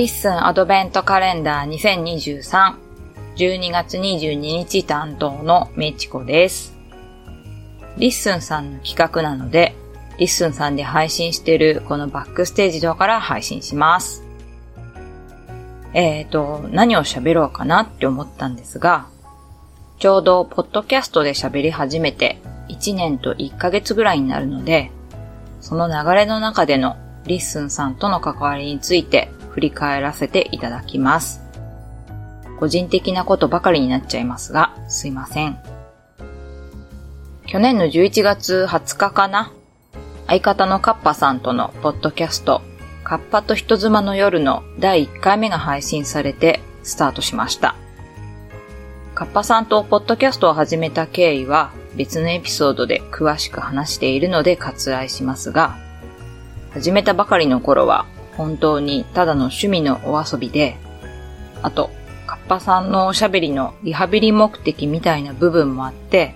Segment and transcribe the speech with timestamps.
[0.00, 2.74] LISTEN アドベントカレンダー2023
[3.36, 6.74] 12月22日担当のメチコです。
[7.98, 9.74] LISTEN さんの企画なので、
[10.16, 14.24] LISTEN さんで配信してるこのバックステージ上から配信します。
[15.92, 19.06] えっ、ー、と、何を喋ろうかなって思ったんですが、
[19.98, 22.40] ちょうどポッドキャストで喋り始めて
[22.70, 24.92] 1年と1ヶ月ぐらいになるので、
[25.60, 26.96] その流れの中での
[27.26, 29.19] LISTEN さんとの関わりについて
[29.60, 31.42] 振り返らせていただきます。
[32.58, 35.58] 個人的なことばかりになっちゃいますが、すいません。
[37.46, 39.52] 去年の11月20日かな？
[40.26, 42.62] 相方のカッパさんとのポッドキャスト、
[43.04, 47.76] カッパと人妻の夜の第1回目が配信されてスタートしました。
[49.14, 55.76] カッパさんとポッドキャストを始めた経緯は別のエピソードで詳しく話しているので割愛しますが、
[56.72, 58.06] 始めたばかりの頃は
[58.40, 60.78] 本当にただの趣味のお遊びで、
[61.60, 61.90] あと、
[62.26, 66.34] カッパさんのおしゃべりのリハビリ目的みたいな部分もあって、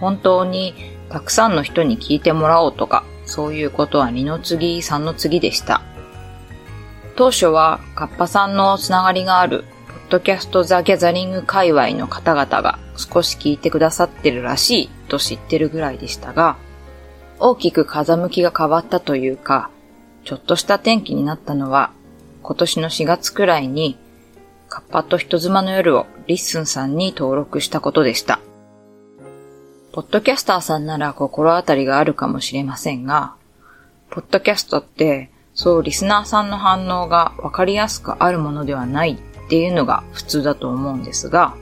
[0.00, 0.72] 本当に
[1.10, 5.82] たくさんの人に聞いてもらおうとか、そういうことは二の次、三の次でした。
[7.16, 16.56] 当初はカッパさんのつながりがある、ポッドキャストザ・ギャザリング界隈の方々が少し聞いてくださってるらしいと知ってるぐらいでしたが、
[17.38, 19.68] 大きく風向きが変わったというか、
[20.24, 21.90] ちょっとした転機になったのは、
[22.42, 23.98] 今年の4月くらいに、
[24.68, 28.40] カッパと人妻の夜を LISTEN さんに登録したことでした。
[29.92, 33.34] ポッドキャスターさんなら心当たりがあるかもしれませんが、
[34.10, 41.56] ポッドキャストって、そうリスナーさんの反応がわかりやすくあるものではないっていうのが普通だと思うんですが、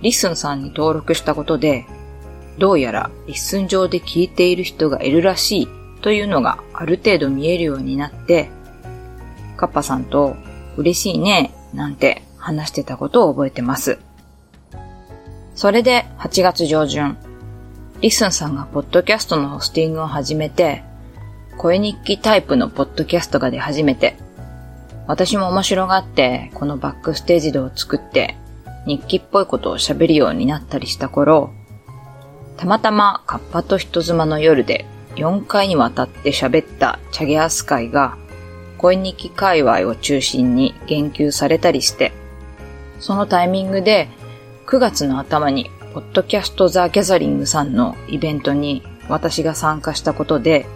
[0.00, 1.84] LISTEN さんに登録したことで、
[2.58, 5.68] どうやら LISTEN 上で聞いている人がいるらしい
[6.00, 8.50] というのがある程度見えるようになって、
[9.56, 10.36] カッパさんと
[10.76, 13.98] 嬉しいねなんて話してたことを覚えてます。
[15.54, 17.18] それで8月上旬、
[18.00, 20.82] LISTEN さんがポッドキャストのホスティングを始めて、
[21.58, 24.16] 声日記タイプのポッドキャストが出始めて、
[25.06, 28.36] 私も面白がってこのバックステージ度を作って
[28.86, 31.52] 日記っぽいことを喋るようになったりした頃、
[32.56, 34.86] たまたまカッパと人妻の夜で
[35.16, 38.16] 4回にわたって喋ったチャゲアス会が、
[38.78, 42.12] 恋日記界隈を中心に言及されたりして、
[42.98, 44.08] そのタイミングで
[44.66, 50.66] 9月の頭にポッドキャストザ・ギャザリングさんのイベントに私が参加したことで、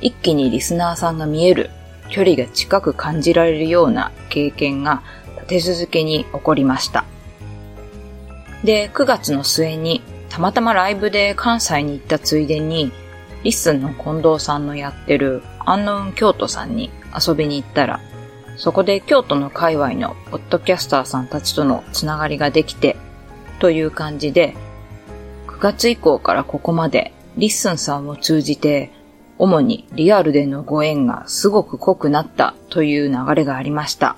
[0.00, 1.70] 一気にリスナーさんが見える、
[2.08, 5.02] 距離が近く感じられるような経験が
[5.42, 7.04] 立て続けに起こりました。
[8.64, 12.90] で、9月の末にたまたまライブで関西に行ったついでに
[13.44, 18.00] LISTEN の近藤さんのやってるアンノウン京都さんに遊びに行ったら、
[18.56, 22.96] そこで京都の界隈のポッドキャスターさんたちとのつながりができて、
[23.58, 24.56] という感じで、
[25.46, 28.90] 9月以降からここまで LISTEN さんを通じて、
[29.36, 34.16] 主にリアルでのご縁がすごく濃くなったという流れがありました。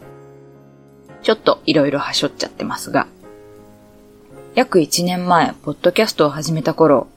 [1.23, 3.09] ちょっと色々はしょっちゃってますが。
[4.55, 7.09] 約1年前、ポッドキャストを始めた頃、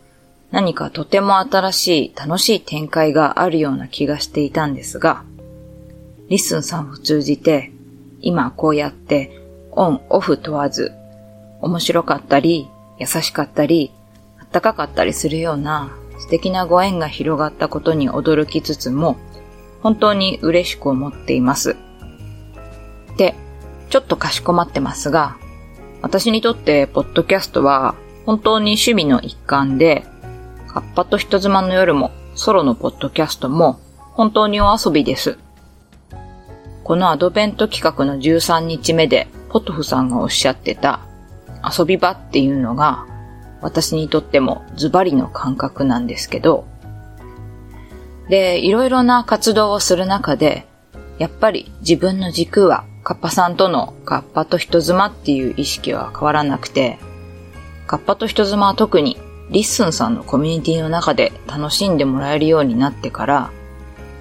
[0.51, 5.23] 何かとても新しい楽しい展開があるような気がしていたんですが、
[6.27, 7.71] LISTEN さんを通じて、
[8.21, 9.39] 今こうやって
[9.71, 10.91] オン、オフ問わず、
[11.61, 12.67] 面白かったり、
[12.99, 13.91] 優しかったり、
[14.39, 19.17] あったかかったりするような素敵なご縁が広がったことに驚きつつも、
[19.81, 21.77] 本当に嬉しく思っています。
[23.17, 23.35] で、
[23.89, 25.37] ちょっとかしこまってますが、
[26.01, 27.95] 私にとってポッドキャストは
[28.25, 30.05] 本当に趣味の一環で、
[30.79, 33.81] カッパと人妻の夜も、ソロのポッドキャストも、
[34.13, 35.37] 本当にお遊びです。
[36.85, 41.01] このアドベント企画の13日目で、ポトフさんがおっしゃってた、
[41.77, 43.05] 遊び場っていうのが、
[43.61, 46.65] 私にとってもズバリの感覚なんですけど、
[48.29, 50.65] で、いろいろな活動をする中で、
[51.17, 56.99] やっぱり自分の軸はカッパさんとのカッパと人妻っていう意識は変わらなくて、
[57.85, 59.17] カッパと人妻は特に
[59.51, 63.51] LISTEN さんのコミュニティの中で楽しんでもらえるようになってから、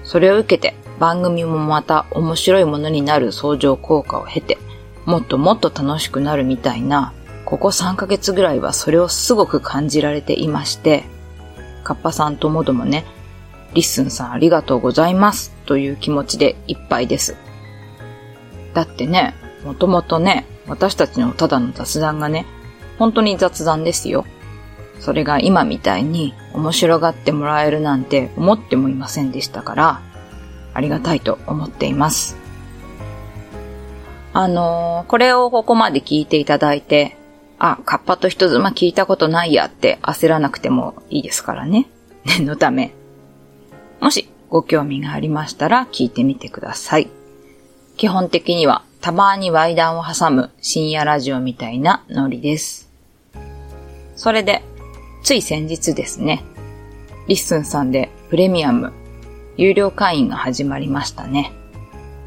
[0.03, 4.57] それを受けて番組もまた面白いものになる相乗効果を経て、
[5.05, 7.13] もっともっと楽しくなるみたいな、
[7.45, 11.03] ここ3ヶ月ぐらいはそれをすごく感じられていまして、
[11.83, 13.05] カッパさんともどもね、
[13.73, 17.37] LISTEN さんありがとうございますという気持ちでいっぱいです。
[18.73, 22.45] だってね、もともとね、私たちのただの雑談がね、
[22.97, 24.25] 本当に雑談ですよ。
[24.99, 30.01] それが今みたいに面白がってもらえるなんて思ってもいませんでしたから、
[30.73, 32.37] ありがたいと思っています。
[34.33, 37.17] あのー、これをここまで聞いていただいて、
[37.57, 41.87] あ、カッパと人妻聞いたことないやって焦らなくてもいいですからね。
[42.25, 42.93] 念のため。
[43.99, 47.09] もしご興味がありましたら聞いてみてください。
[47.97, 52.89] 基本的にはたまに猥談を挟む深夜ラジオみたいなノリです。
[54.15, 54.63] それで、
[55.23, 56.43] つい先日ですね、
[57.27, 58.93] LISTEN さんでプレミアム、
[59.57, 61.51] 有料会員が始まりましたね。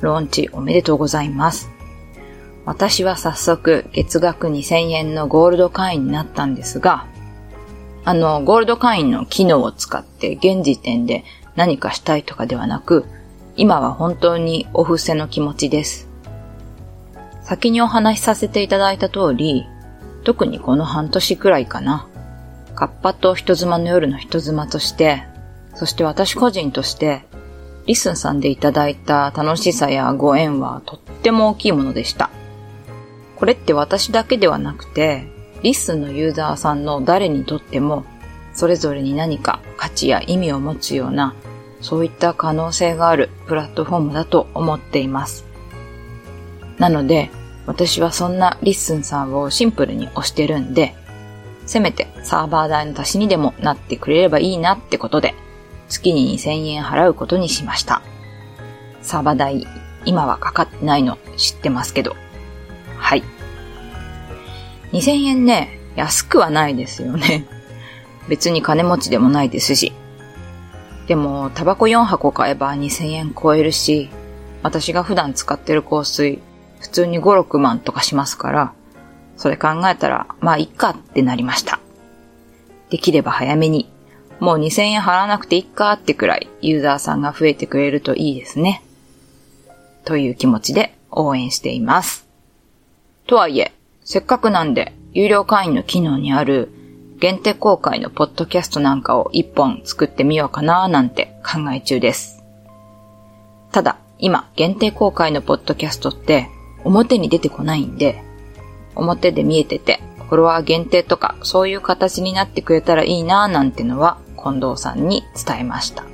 [0.01, 1.71] ローンチおめでとうございます。
[2.65, 7.07] 私は早速月額2000円のゴールド会員になったんですが、
[8.05, 11.25] あの、ゴールド会員の機能を使って現時点で
[11.57, 13.07] 何かしたいとかではなく、
[13.57, 16.09] 今は本当にお布施の気持ちです。
[17.43, 19.67] 先にお話しさせていただいた通り、
[20.25, 22.09] 特にこの半年くらいかな、
[22.75, 25.25] カッパと人妻の夜の人妻として、
[25.75, 27.25] そして私個人として、
[27.87, 32.31] LISTEN さんでいただいた楽しさやご縁はとっても大きいものでした。
[33.37, 35.27] これって私だけではなくて、
[35.63, 38.05] LISTEN のユーザーさんの誰にとっても、
[38.55, 41.35] それぞれに何か価値や意味を持つような、
[41.81, 45.45] そういった可能性があるプラットフォームだと思っています。
[46.79, 47.31] なので、
[47.67, 50.95] 私はそんな LISTEN さんをシンプルに推してるんで、
[51.67, 55.35] せめてサーバー代の足しにでもなってくれればいいなってことで、
[55.89, 58.03] 月に2000円払うことにしました。
[59.01, 59.67] サーバー代、
[60.05, 62.17] 今はかかってないの知ってますけど、
[62.99, 63.23] はい。
[64.93, 67.47] 2000円ね、安くはないですよね。
[68.29, 69.93] 別に金持ちでもないですし。
[71.07, 74.09] でも、タバコ4箱買えば2000円超えるし、
[74.63, 76.41] 私が普段使ってる香水、
[76.81, 78.73] 普通に5、6万とかしますから、
[79.43, 81.81] それ考えたら、まあ、いっかってなりました。
[82.91, 83.91] できれば早めに、
[84.39, 88.85] もう2000円払わなくていっかってくらいユーザーさんが増えてくれるといいですね。
[90.05, 92.29] という気持ちで応援しています。
[93.27, 93.73] とはいえ、
[94.05, 96.71] せっかくなんで、有料会員の機能にある
[97.19, 102.45] 限定公開のポッドキャストなんかを一本作ってみようかななんて考え中です。
[103.73, 106.49] ただ、今、限定公開のポッドキャストって
[106.85, 108.23] 表に出てこないんで、
[108.95, 116.05] 表で見えてて、フォロワー限定とかそういう形になってくれたらいいなぁなんてのは近藤さんに伝えました。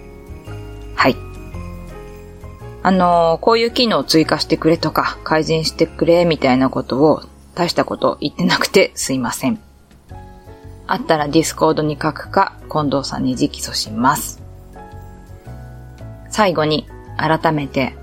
[0.95, 1.17] はい。
[2.83, 7.23] あのー、こういう機能を追加してくれとか、改善してくれ、みたいなことを、
[7.55, 9.59] 大したこと言ってなくてすいません。
[10.87, 14.43] あったら Discord に書くか、近藤さんに直訴します。
[16.31, 16.87] 最後に、
[17.17, 17.97] 改めて、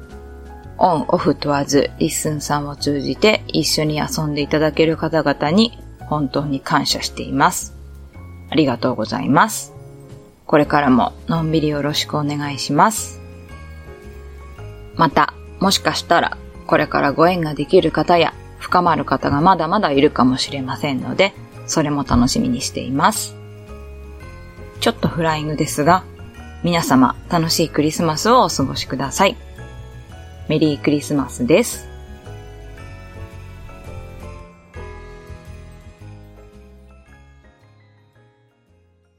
[0.78, 7.76] オン、オフ問わず、 LISTEN さんを通じて一緒に遊んでいただける方々に本当に感謝しています。
[8.50, 9.74] ありがとうございます。
[10.46, 13.20] これからものんびりよろしくお願いします。
[14.96, 16.38] また、もしかしたら、
[16.68, 21.34] これからご縁ができる方や、深まる方がまだまだいるかもしれませんので、
[21.68, 23.36] それも楽しみにしています。
[24.80, 26.04] ちょっとフライングですが、
[26.64, 29.36] 皆様楽しいクリスマスをお過ごしください。
[30.48, 31.95] メリークリスマスです。